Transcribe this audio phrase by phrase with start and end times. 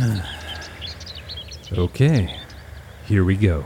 [1.72, 2.36] okay,
[3.06, 3.64] here we go.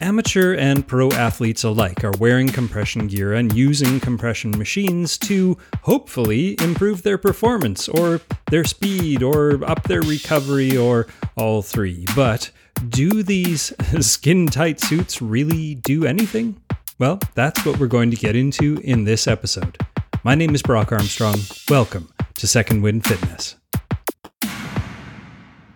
[0.00, 6.56] Amateur and pro athletes alike are wearing compression gear and using compression machines to hopefully
[6.60, 8.20] improve their performance or
[8.50, 11.06] their speed or up their recovery or
[11.36, 12.04] all three.
[12.14, 12.50] But
[12.88, 13.72] do these
[14.06, 16.60] skin tight suits really do anything?
[16.98, 19.78] Well, that's what we're going to get into in this episode.
[20.22, 21.36] My name is Brock Armstrong.
[21.68, 23.56] Welcome to Second Wind Fitness.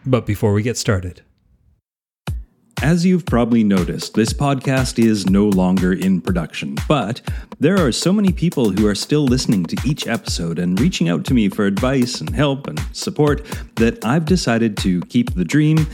[0.08, 1.20] But before we get started,
[2.82, 7.20] as you've probably noticed, this podcast is no longer in production, but
[7.60, 11.24] there are so many people who are still listening to each episode and reaching out
[11.24, 13.44] to me for advice and help and support
[13.76, 15.86] that I've decided to keep the dream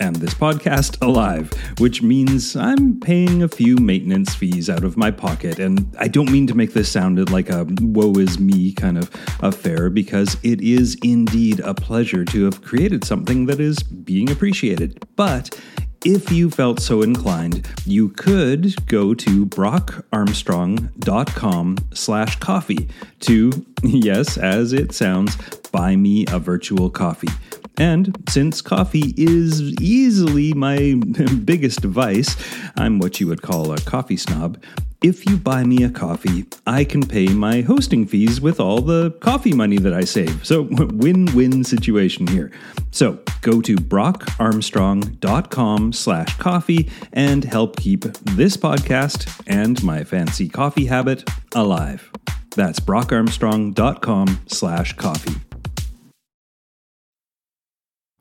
[0.00, 5.10] and this podcast alive, which means I'm paying a few maintenance fees out of my
[5.10, 5.58] pocket.
[5.58, 9.10] And I don't mean to make this sound like a woe is me kind of
[9.40, 15.04] affair, because it is indeed a pleasure to have created something that is being appreciated.
[15.16, 15.60] But
[16.04, 22.88] if you felt so inclined, you could go to brockarmstrong.com slash coffee
[23.20, 25.36] to, yes, as it sounds,
[25.72, 27.26] buy me a virtual coffee.
[27.78, 30.94] And since coffee is easily my
[31.44, 32.36] biggest vice,
[32.76, 34.60] I'm what you would call a coffee snob.
[35.00, 39.12] If you buy me a coffee, I can pay my hosting fees with all the
[39.20, 40.44] coffee money that I save.
[40.44, 42.50] So, win win situation here.
[42.90, 50.86] So, go to brockarmstrong.com slash coffee and help keep this podcast and my fancy coffee
[50.86, 52.10] habit alive.
[52.56, 55.47] That's brockarmstrong.com slash coffee.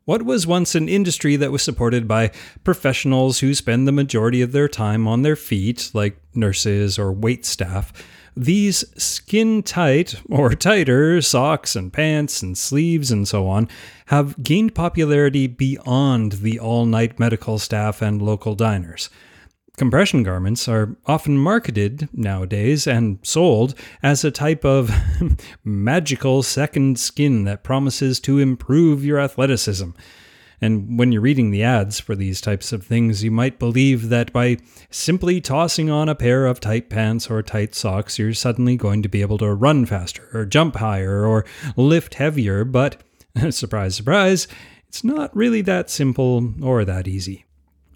[0.08, 2.32] What was once an industry that was supported by
[2.64, 7.46] professionals who spend the majority of their time on their feet, like nurses or wait
[7.46, 7.92] staff,
[8.34, 13.68] these skin tight or tighter socks and pants and sleeves and so on
[14.06, 19.10] have gained popularity beyond the all night medical staff and local diners.
[19.78, 24.90] Compression garments are often marketed nowadays and sold as a type of
[25.64, 29.92] magical second skin that promises to improve your athleticism.
[30.60, 34.34] And when you're reading the ads for these types of things, you might believe that
[34.34, 34.58] by
[34.90, 39.10] simply tossing on a pair of tight pants or tight socks, you're suddenly going to
[39.10, 41.46] be able to run faster or jump higher or
[41.76, 42.64] lift heavier.
[42.64, 43.04] But,
[43.52, 44.48] surprise, surprise,
[44.88, 47.46] it's not really that simple or that easy.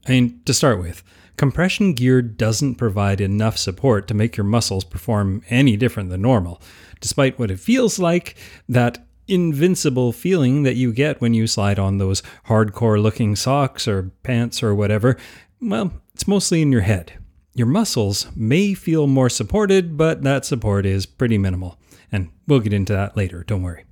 [0.07, 1.03] I mean, to start with,
[1.37, 6.61] compression gear doesn't provide enough support to make your muscles perform any different than normal,
[6.99, 8.35] despite what it feels like
[8.67, 14.11] that invincible feeling that you get when you slide on those hardcore looking socks or
[14.23, 15.17] pants or whatever.
[15.61, 17.13] Well, it's mostly in your head.
[17.53, 21.77] Your muscles may feel more supported, but that support is pretty minimal.
[22.11, 23.85] And we'll get into that later, don't worry.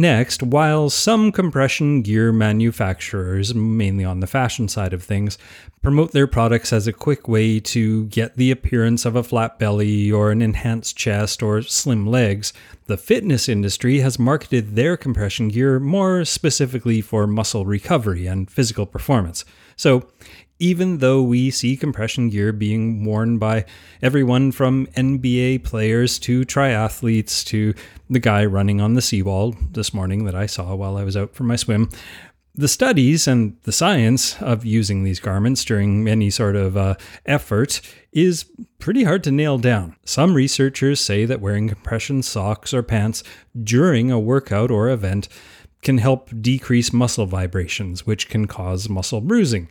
[0.00, 5.36] Next, while some compression gear manufacturers, mainly on the fashion side of things,
[5.82, 10.12] promote their products as a quick way to get the appearance of a flat belly
[10.12, 12.52] or an enhanced chest or slim legs,
[12.86, 18.86] the fitness industry has marketed their compression gear more specifically for muscle recovery and physical
[18.86, 19.44] performance.
[19.78, 20.06] So,
[20.60, 23.64] even though we see compression gear being worn by
[24.02, 27.74] everyone from NBA players to triathletes to
[28.10, 31.32] the guy running on the seawall this morning that I saw while I was out
[31.32, 31.88] for my swim,
[32.58, 37.80] the studies and the science of using these garments during any sort of uh, effort
[38.12, 38.50] is
[38.80, 39.94] pretty hard to nail down.
[40.04, 43.22] Some researchers say that wearing compression socks or pants
[43.62, 45.28] during a workout or event
[45.82, 49.70] can help decrease muscle vibrations, which can cause muscle bruising.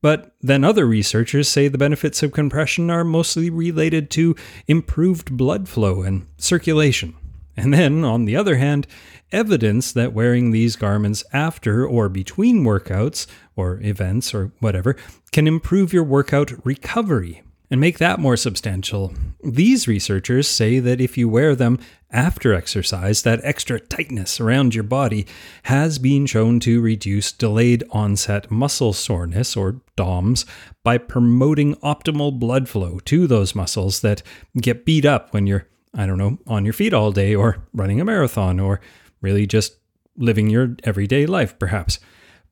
[0.00, 4.36] But then other researchers say the benefits of compression are mostly related to
[4.68, 7.14] improved blood flow and circulation.
[7.56, 8.86] And then, on the other hand,
[9.32, 13.26] evidence that wearing these garments after or between workouts
[13.56, 14.94] or events or whatever
[15.32, 19.12] can improve your workout recovery and make that more substantial.
[19.42, 21.78] These researchers say that if you wear them
[22.10, 25.26] after exercise, that extra tightness around your body
[25.64, 30.46] has been shown to reduce delayed onset muscle soreness or DOMS
[30.82, 34.22] by promoting optimal blood flow to those muscles that
[34.60, 38.00] get beat up when you're, I don't know, on your feet all day or running
[38.00, 38.80] a marathon or
[39.20, 39.76] really just
[40.16, 41.98] living your everyday life, perhaps.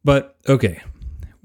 [0.05, 0.83] But okay,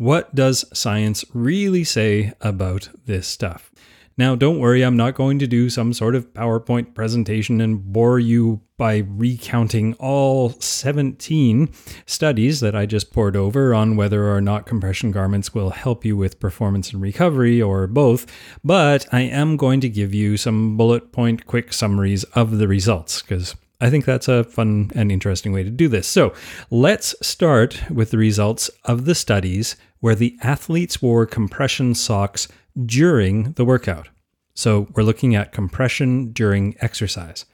[0.02, 3.72] what does science really say about this stuff?
[4.18, 8.18] Now, don't worry, I'm not going to do some sort of PowerPoint presentation and bore
[8.18, 11.72] you by recounting all 17
[12.08, 16.18] studies that I just poured over on whether or not compression garments will help you
[16.18, 18.26] with performance and recovery or both,
[18.64, 23.22] but I am going to give you some bullet point quick summaries of the results
[23.22, 26.08] because I think that's a fun and interesting way to do this.
[26.08, 26.34] So
[26.70, 32.48] let's start with the results of the studies where the athletes wore compression socks
[32.86, 34.10] during the workout.
[34.54, 37.46] So we're looking at compression during exercise.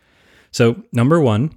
[0.52, 1.56] So, number one,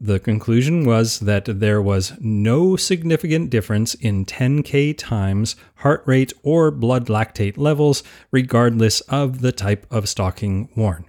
[0.00, 6.70] the conclusion was that there was no significant difference in 10K times heart rate or
[6.70, 11.06] blood lactate levels, regardless of the type of stocking worn.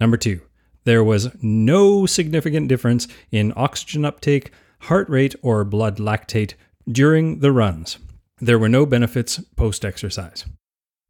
[0.00, 0.40] Number two,
[0.84, 4.50] there was no significant difference in oxygen uptake,
[4.80, 6.54] heart rate, or blood lactate
[6.90, 7.98] during the runs.
[8.38, 10.44] There were no benefits post exercise.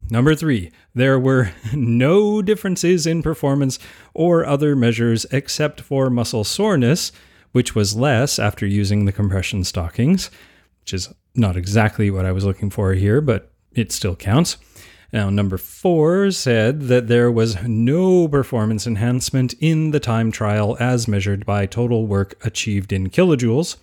[0.09, 3.79] Number three, there were no differences in performance
[4.13, 7.11] or other measures except for muscle soreness,
[7.51, 10.31] which was less after using the compression stockings,
[10.79, 14.57] which is not exactly what I was looking for here, but it still counts.
[15.13, 21.07] Now, number four said that there was no performance enhancement in the time trial as
[21.07, 23.77] measured by total work achieved in kilojoules.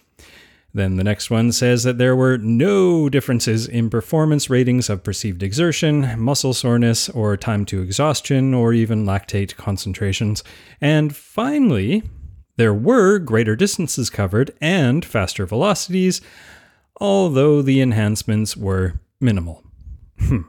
[0.74, 5.40] Then the next one says that there were no differences in performance ratings of perceived
[5.40, 10.42] exertion, muscle soreness, or time to exhaustion, or even lactate concentrations.
[10.80, 12.02] And finally,
[12.56, 16.20] there were greater distances covered and faster velocities,
[16.96, 19.62] although the enhancements were minimal.
[20.18, 20.42] Hmm.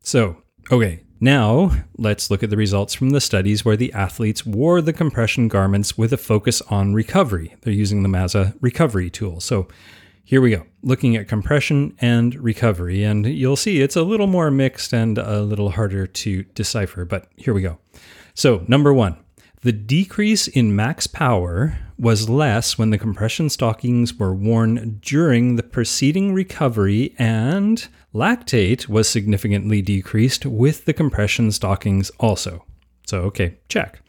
[0.00, 4.80] so, okay, now, let's look at the results from the studies where the athletes wore
[4.82, 7.56] the compression garments with a focus on recovery.
[7.62, 9.40] They're using them as a recovery tool.
[9.40, 9.68] So,
[10.24, 13.04] here we go, looking at compression and recovery.
[13.04, 17.28] And you'll see it's a little more mixed and a little harder to decipher, but
[17.36, 17.78] here we go.
[18.34, 19.16] So, number one,
[19.66, 25.62] the decrease in max power was less when the compression stockings were worn during the
[25.64, 32.64] preceding recovery, and lactate was significantly decreased with the compression stockings also.
[33.08, 34.00] So, okay, check.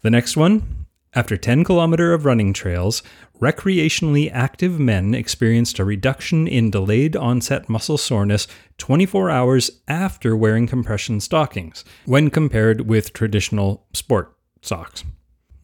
[0.00, 3.02] The next one after 10 kilometer of running trails,
[3.38, 8.48] recreationally active men experienced a reduction in delayed onset muscle soreness
[8.78, 14.35] 24 hours after wearing compression stockings when compared with traditional sport
[14.66, 15.04] socks.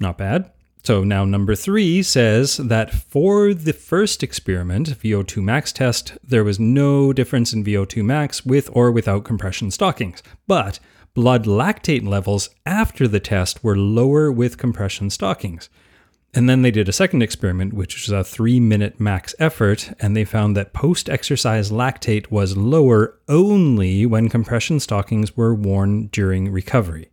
[0.00, 0.50] Not bad.
[0.84, 6.58] So now number three says that for the first experiment, VO2 max test, there was
[6.58, 10.24] no difference in VO2 max with or without compression stockings.
[10.48, 10.80] But
[11.14, 15.68] blood lactate levels after the test were lower with compression stockings.
[16.34, 20.16] And then they did a second experiment, which was a three minute max effort, and
[20.16, 26.50] they found that post exercise lactate was lower only when compression stockings were worn during
[26.50, 27.11] recovery.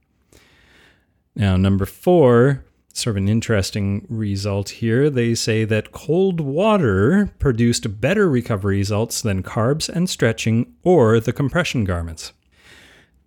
[1.39, 5.09] Now, number four, sort of an interesting result here.
[5.09, 11.31] They say that cold water produced better recovery results than carbs and stretching or the
[11.31, 12.33] compression garments.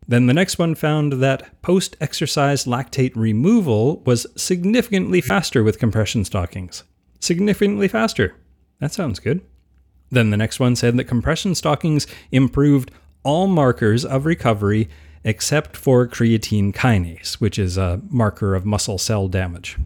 [0.07, 6.27] Then the next one found that post exercise lactate removal was significantly faster with compression
[6.27, 6.85] stockings.
[7.19, 8.35] Significantly faster.
[8.79, 9.41] That sounds good.
[10.11, 12.91] Then the next one said that compression stockings improved
[13.23, 14.91] all markers of recovery
[15.25, 19.77] except for creatine kinase, which is a marker of muscle cell damage.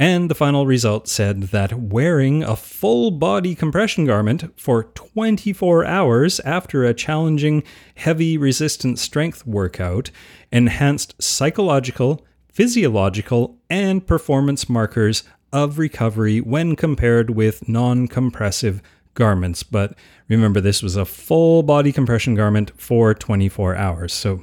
[0.00, 6.40] And the final result said that wearing a full body compression garment for 24 hours
[6.40, 7.62] after a challenging
[7.96, 10.10] heavy resistance strength workout
[10.50, 15.22] enhanced psychological, physiological, and performance markers
[15.52, 18.80] of recovery when compared with non compressive
[19.14, 19.62] garments.
[19.62, 19.96] But
[20.28, 24.12] remember, this was a full body compression garment for 24 hours.
[24.12, 24.40] So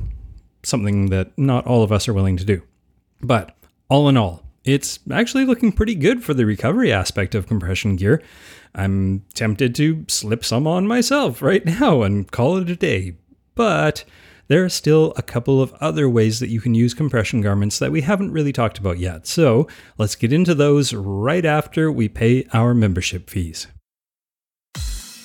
[0.63, 2.61] something that not all of us are willing to do.
[3.21, 3.55] But
[3.89, 8.21] all in all, it's actually looking pretty good for the recovery aspect of compression gear.
[8.75, 13.15] I'm tempted to slip some on myself right now and call it a day.
[13.55, 14.03] But
[14.47, 17.91] there are still a couple of other ways that you can use compression garments that
[17.91, 19.27] we haven't really talked about yet.
[19.27, 23.67] So let's get into those right after we pay our membership fees.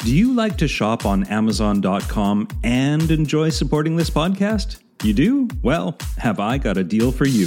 [0.04, 4.82] Do you like to shop on Amazon.com and enjoy supporting this podcast?
[5.04, 5.47] You do?
[5.62, 7.47] Well, have I got a deal for you.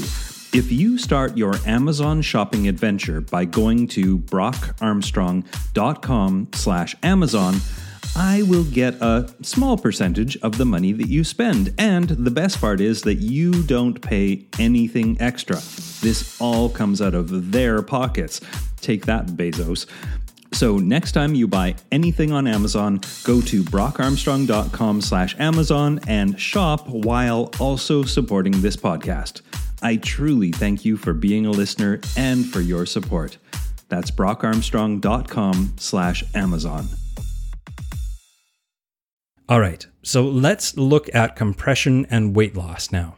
[0.54, 7.56] If you start your Amazon shopping adventure by going to brockarmstrong.com slash Amazon,
[8.16, 11.74] I will get a small percentage of the money that you spend.
[11.78, 15.58] And the best part is that you don't pay anything extra.
[16.00, 18.40] This all comes out of their pockets.
[18.80, 19.88] Take that, Bezos.
[20.56, 26.88] So next time you buy anything on Amazon, go to brockarmstrong.com slash Amazon and shop
[26.88, 29.42] while also supporting this podcast.
[29.82, 33.38] I truly thank you for being a listener and for your support.
[33.90, 36.88] That's brockarmstrong.com slash Amazon.
[39.50, 43.18] All right, so let's look at compression and weight loss now.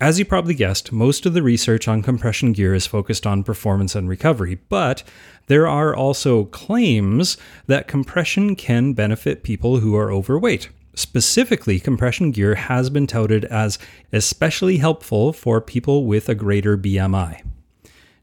[0.00, 3.96] As you probably guessed, most of the research on compression gear is focused on performance
[3.96, 5.02] and recovery, but
[5.48, 7.36] there are also claims
[7.66, 10.68] that compression can benefit people who are overweight.
[10.94, 13.80] Specifically, compression gear has been touted as
[14.12, 17.42] especially helpful for people with a greater BMI.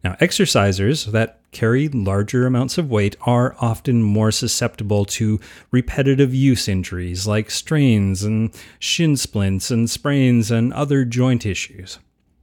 [0.01, 5.39] Now, exercisers that carry larger amounts of weight are often more susceptible to
[5.71, 11.97] repetitive use injuries like strains and shin splints and sprains and other joint issues.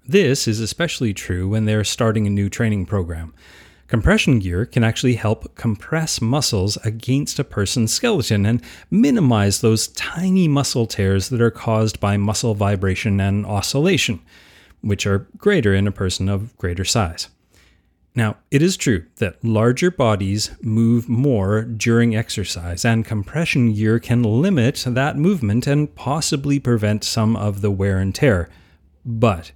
[0.08, 3.34] This is especially true when they're starting a new training program.
[3.86, 10.48] Compression gear can actually help compress muscles against a person's skeleton and minimize those tiny
[10.48, 14.20] muscle tears that are caused by muscle vibration and oscillation,
[14.80, 17.28] which are greater in a person of greater size.
[18.14, 24.22] Now, it is true that larger bodies move more during exercise, and compression gear can
[24.22, 28.50] limit that movement and possibly prevent some of the wear and tear.
[29.04, 29.52] But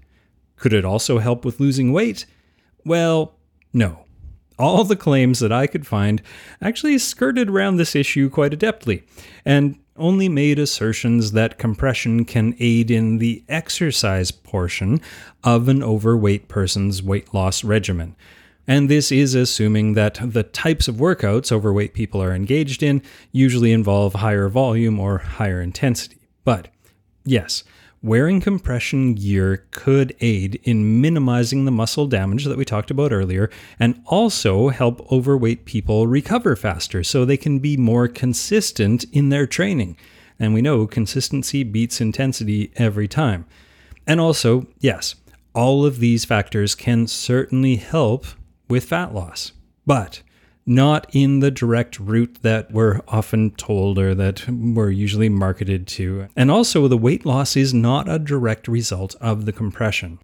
[0.56, 2.24] could it also help with losing weight?
[2.82, 3.34] Well,
[3.74, 4.06] no.
[4.58, 6.22] All the claims that I could find
[6.62, 9.02] actually skirted around this issue quite adeptly,
[9.44, 15.00] and only made assertions that compression can aid in the exercise portion
[15.44, 18.16] of an overweight person's weight loss regimen.
[18.68, 23.72] And this is assuming that the types of workouts overweight people are engaged in usually
[23.72, 26.18] involve higher volume or higher intensity.
[26.44, 26.68] But
[27.24, 27.62] yes,
[28.02, 33.50] wearing compression gear could aid in minimizing the muscle damage that we talked about earlier
[33.78, 39.46] and also help overweight people recover faster so they can be more consistent in their
[39.46, 39.96] training.
[40.38, 43.46] And we know consistency beats intensity every time.
[44.06, 45.14] And also, yes,
[45.54, 48.26] all of these factors can certainly help
[48.68, 49.52] with fat loss,
[49.84, 50.22] but
[50.66, 56.26] not in the direct route that we're often told or that we're usually marketed to.
[56.36, 60.18] And also, the weight loss is not a direct result of the compression.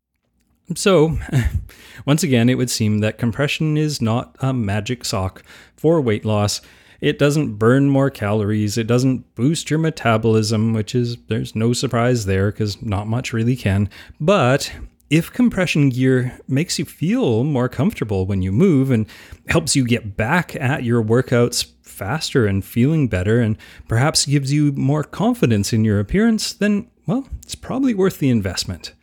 [0.74, 1.18] So,
[2.06, 5.44] once again, it would seem that compression is not a magic sock
[5.76, 6.60] for weight loss.
[7.00, 8.78] It doesn't burn more calories.
[8.78, 13.56] It doesn't boost your metabolism, which is, there's no surprise there because not much really
[13.56, 13.88] can.
[14.20, 14.72] But
[15.12, 19.06] if compression gear makes you feel more comfortable when you move and
[19.46, 24.72] helps you get back at your workouts faster and feeling better, and perhaps gives you
[24.72, 28.94] more confidence in your appearance, then, well, it's probably worth the investment.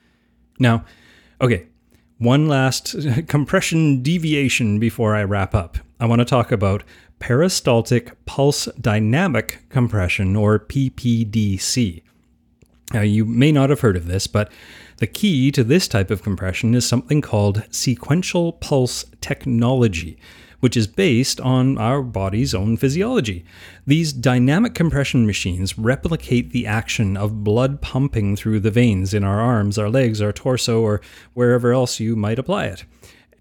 [0.57, 0.83] Now,
[1.39, 1.67] okay,
[2.17, 2.95] one last
[3.27, 5.77] compression deviation before I wrap up.
[5.99, 6.83] I want to talk about
[7.19, 12.01] peristaltic pulse dynamic compression, or PPDC.
[12.93, 14.51] Now, you may not have heard of this, but
[14.99, 20.17] the key to this type of compression is something called sequential pulse technology,
[20.59, 23.45] which is based on our body's own physiology.
[23.87, 29.39] These dynamic compression machines replicate the action of blood pumping through the veins in our
[29.39, 30.99] arms, our legs, our torso, or
[31.33, 32.83] wherever else you might apply it.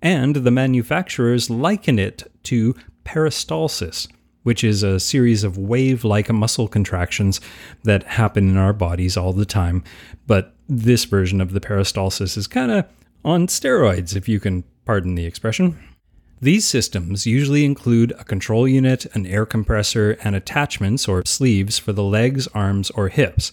[0.00, 2.75] And the manufacturers liken it to
[3.05, 4.07] peristalsis
[4.45, 7.38] which is a series of wave like muscle contractions
[7.83, 9.85] that happen in our bodies all the time.
[10.27, 12.84] But this version of the peristalsis is kind of
[13.25, 15.78] on steroids, if you can pardon the expression.
[16.40, 21.92] These systems usually include a control unit, an air compressor, and attachments or sleeves for
[21.92, 23.52] the legs, arms, or hips.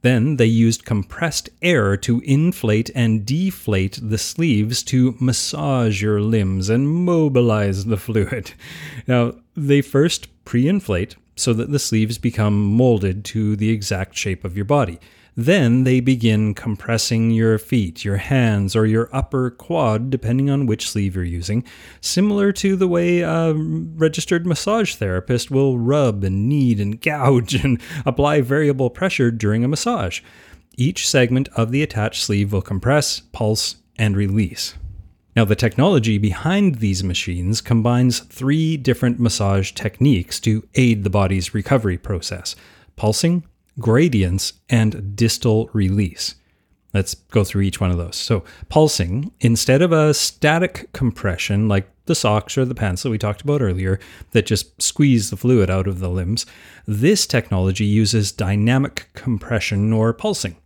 [0.00, 6.68] Then they used compressed air to inflate and deflate the sleeves to massage your limbs
[6.68, 8.52] and mobilize the fluid.
[9.06, 14.44] Now, they first pre inflate so that the sleeves become molded to the exact shape
[14.44, 14.98] of your body.
[15.34, 20.90] Then they begin compressing your feet, your hands, or your upper quad, depending on which
[20.90, 21.64] sleeve you're using,
[22.02, 27.80] similar to the way a registered massage therapist will rub and knead and gouge and
[28.06, 30.20] apply variable pressure during a massage.
[30.76, 34.74] Each segment of the attached sleeve will compress, pulse, and release.
[35.34, 41.54] Now, the technology behind these machines combines three different massage techniques to aid the body's
[41.54, 42.54] recovery process
[42.96, 43.42] pulsing,
[43.78, 46.34] gradients, and distal release.
[46.94, 48.16] Let's go through each one of those.
[48.16, 53.18] So, pulsing, instead of a static compression like the socks or the pants that we
[53.18, 53.98] talked about earlier
[54.32, 56.44] that just squeeze the fluid out of the limbs,
[56.86, 60.56] this technology uses dynamic compression or pulsing.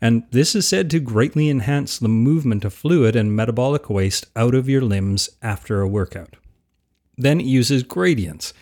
[0.00, 4.54] And this is said to greatly enhance the movement of fluid and metabolic waste out
[4.54, 6.36] of your limbs after a workout.
[7.16, 8.52] Then it uses gradients.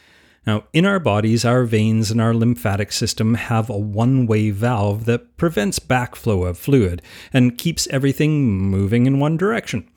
[0.46, 5.06] Now, in our bodies, our veins and our lymphatic system have a one way valve
[5.06, 7.00] that prevents backflow of fluid
[7.32, 9.88] and keeps everything moving in one direction.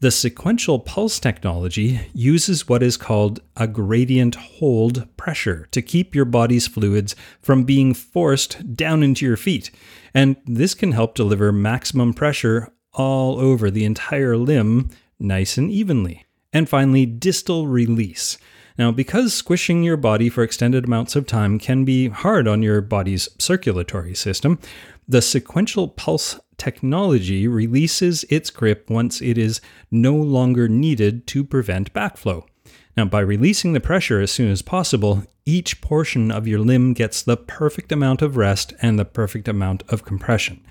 [0.00, 6.26] The sequential pulse technology uses what is called a gradient hold pressure to keep your
[6.26, 9.70] body's fluids from being forced down into your feet.
[10.12, 16.26] And this can help deliver maximum pressure all over the entire limb nice and evenly.
[16.52, 18.36] And finally, distal release.
[18.78, 22.80] Now, because squishing your body for extended amounts of time can be hard on your
[22.80, 24.58] body's circulatory system,
[25.08, 31.92] the sequential pulse technology releases its grip once it is no longer needed to prevent
[31.92, 32.44] backflow.
[32.96, 37.22] Now, by releasing the pressure as soon as possible, each portion of your limb gets
[37.22, 40.62] the perfect amount of rest and the perfect amount of compression.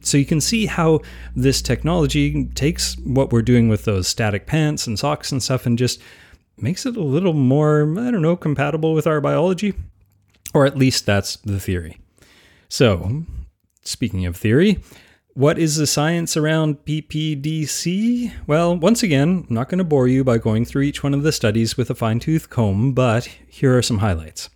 [0.00, 1.00] So you can see how
[1.34, 5.78] this technology takes what we're doing with those static pants and socks and stuff and
[5.78, 6.00] just
[6.62, 9.74] makes it a little more, I don't know, compatible with our biology.
[10.54, 11.98] Or at least that's the theory.
[12.68, 13.24] So,
[13.82, 14.82] speaking of theory,
[15.34, 18.32] what is the science around PPDC?
[18.46, 21.22] Well, once again, I'm not going to bore you by going through each one of
[21.22, 24.50] the studies with a fine tooth comb, but here are some highlights.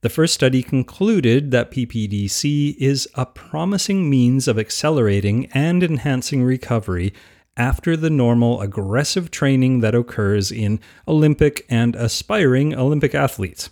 [0.00, 7.12] The first study concluded that PPDC is a promising means of accelerating and enhancing recovery
[7.58, 13.68] after the normal aggressive training that occurs in Olympic and aspiring Olympic athletes.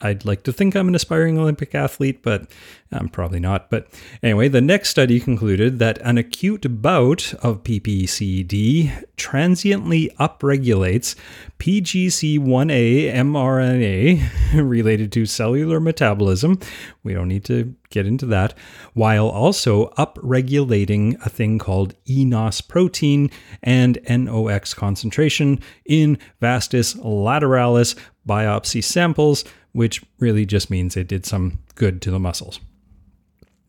[0.00, 2.50] I'd like to think I'm an aspiring Olympic athlete, but
[2.92, 3.70] I'm probably not.
[3.70, 3.88] But
[4.22, 11.14] anyway, the next study concluded that an acute bout of PPCD transiently upregulates
[11.58, 14.28] PGC1A mRNA
[14.68, 16.60] related to cellular metabolism.
[17.02, 18.54] We don't need to get into that,
[18.94, 23.30] while also upregulating a thing called eNOS protein
[23.62, 29.44] and NOx concentration in vastus lateralis biopsy samples
[29.76, 32.60] which really just means it did some good to the muscles.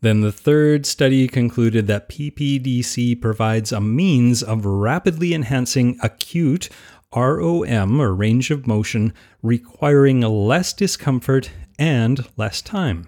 [0.00, 6.70] Then the third study concluded that PPDC provides a means of rapidly enhancing acute
[7.14, 9.12] ROM or range of motion,
[9.42, 13.06] requiring less discomfort and less time.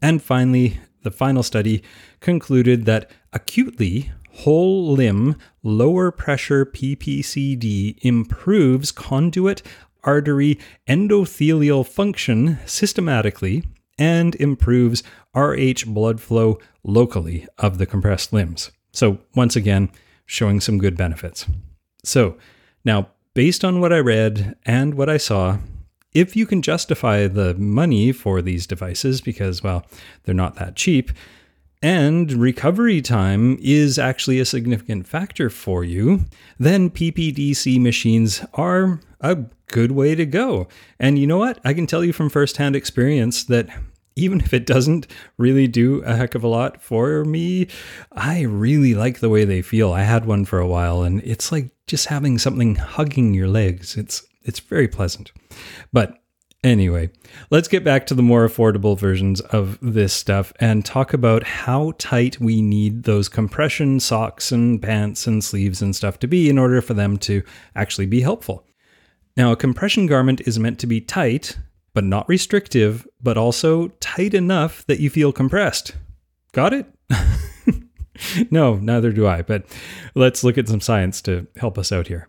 [0.00, 1.82] And finally, the final study
[2.20, 9.62] concluded that acutely whole limb lower pressure PPCD improves conduit
[10.04, 13.64] artery endothelial function systematically
[13.98, 15.02] and improves
[15.34, 18.70] RH blood flow locally of the compressed limbs.
[18.92, 19.90] So, once again,
[20.26, 21.46] showing some good benefits.
[22.04, 22.36] So,
[22.84, 25.58] now, based on what I read and what I saw,
[26.14, 29.86] if you can justify the money for these devices, because, well,
[30.24, 31.10] they're not that cheap,
[31.82, 36.20] and recovery time is actually a significant factor for you,
[36.58, 39.38] then PPDC machines are a
[39.72, 40.68] good way to go.
[41.00, 41.58] And you know what?
[41.64, 43.68] I can tell you from firsthand experience that
[44.14, 45.06] even if it doesn't
[45.38, 47.68] really do a heck of a lot for me,
[48.12, 49.92] I really like the way they feel.
[49.92, 53.96] I had one for a while and it's like just having something hugging your legs.
[53.96, 55.32] It's it's very pleasant.
[55.92, 56.18] But
[56.64, 57.10] anyway,
[57.50, 61.94] let's get back to the more affordable versions of this stuff and talk about how
[61.98, 66.58] tight we need those compression socks and pants and sleeves and stuff to be in
[66.58, 67.42] order for them to
[67.74, 68.66] actually be helpful.
[69.36, 71.58] Now, a compression garment is meant to be tight,
[71.94, 75.94] but not restrictive, but also tight enough that you feel compressed.
[76.52, 76.86] Got it?
[78.50, 79.64] no, neither do I, but
[80.14, 82.28] let's look at some science to help us out here.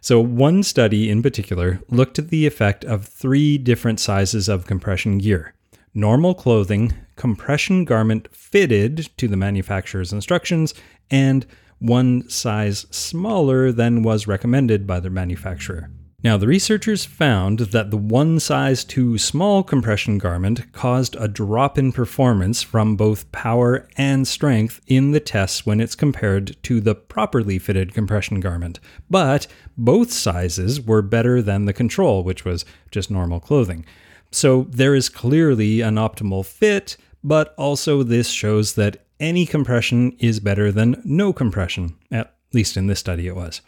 [0.00, 5.18] So, one study in particular looked at the effect of three different sizes of compression
[5.18, 5.52] gear
[5.94, 10.74] normal clothing, compression garment fitted to the manufacturer's instructions,
[11.10, 11.46] and
[11.78, 15.90] one size smaller than was recommended by the manufacturer.
[16.24, 21.78] Now, the researchers found that the one size too small compression garment caused a drop
[21.78, 26.94] in performance from both power and strength in the tests when it's compared to the
[26.94, 28.80] properly fitted compression garment.
[29.10, 33.84] But both sizes were better than the control, which was just normal clothing.
[34.32, 40.40] So there is clearly an optimal fit, but also this shows that any compression is
[40.40, 41.96] better than no compression.
[42.10, 43.60] At least in this study, it was.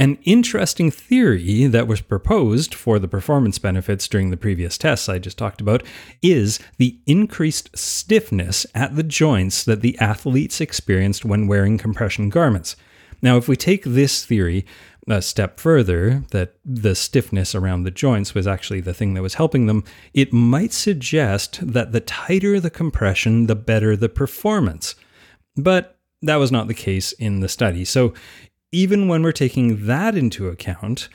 [0.00, 5.18] An interesting theory that was proposed for the performance benefits during the previous tests I
[5.18, 5.82] just talked about
[6.22, 12.76] is the increased stiffness at the joints that the athletes experienced when wearing compression garments.
[13.20, 14.64] Now, if we take this theory
[15.06, 19.34] a step further, that the stiffness around the joints was actually the thing that was
[19.34, 19.84] helping them,
[20.14, 24.94] it might suggest that the tighter the compression, the better the performance.
[25.56, 27.84] But that was not the case in the study.
[27.84, 28.14] So
[28.72, 31.08] even when we're taking that into account,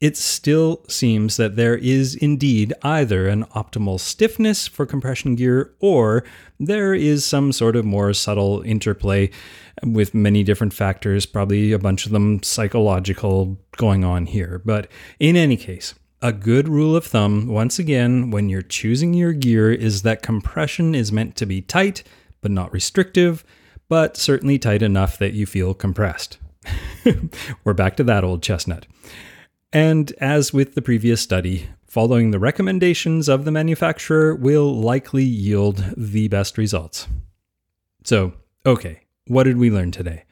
[0.00, 6.24] it still seems that there is indeed either an optimal stiffness for compression gear or
[6.58, 9.30] there is some sort of more subtle interplay
[9.84, 14.62] with many different factors, probably a bunch of them psychological going on here.
[14.64, 19.32] But in any case, a good rule of thumb, once again, when you're choosing your
[19.32, 22.02] gear, is that compression is meant to be tight,
[22.40, 23.44] but not restrictive,
[23.88, 26.38] but certainly tight enough that you feel compressed.
[27.64, 28.86] We're back to that old chestnut.
[29.72, 35.84] And as with the previous study, following the recommendations of the manufacturer will likely yield
[35.96, 37.08] the best results.
[38.04, 38.32] So,
[38.66, 40.24] okay, what did we learn today?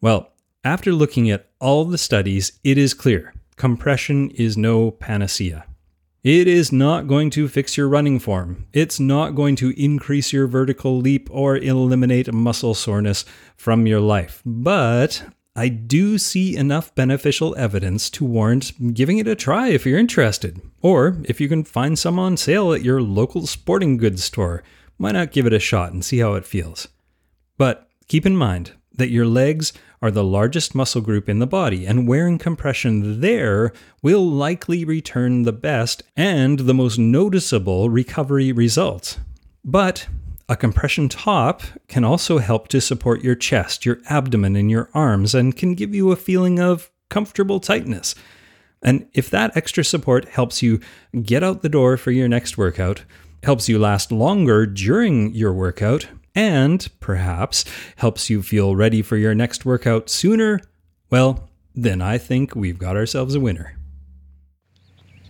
[0.00, 0.32] Well,
[0.64, 5.64] after looking at all the studies, it is clear compression is no panacea.
[6.24, 8.66] It is not going to fix your running form.
[8.72, 14.42] It's not going to increase your vertical leap or eliminate muscle soreness from your life.
[14.44, 15.22] But
[15.56, 20.60] I do see enough beneficial evidence to warrant giving it a try if you're interested.
[20.82, 24.64] Or if you can find some on sale at your local sporting goods store,
[24.96, 26.88] why not give it a shot and see how it feels?
[27.56, 31.86] But keep in mind that your legs are the largest muscle group in the body,
[31.86, 39.18] and wearing compression there will likely return the best and the most noticeable recovery results.
[39.64, 40.08] But
[40.48, 45.34] a compression top can also help to support your chest, your abdomen, and your arms,
[45.34, 48.14] and can give you a feeling of comfortable tightness.
[48.82, 50.80] And if that extra support helps you
[51.22, 53.04] get out the door for your next workout,
[53.42, 57.64] helps you last longer during your workout, and perhaps
[57.96, 60.60] helps you feel ready for your next workout sooner,
[61.10, 63.78] well, then I think we've got ourselves a winner.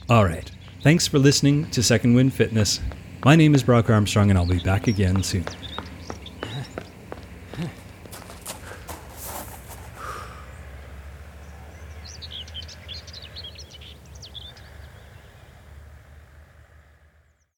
[0.09, 0.51] All right.
[0.83, 2.81] Thanks for listening to Second Wind Fitness.
[3.25, 5.47] My name is Brock Armstrong, and I'll be back again soon.